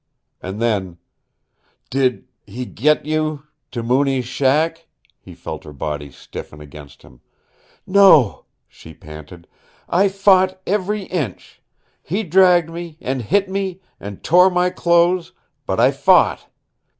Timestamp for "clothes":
14.71-15.33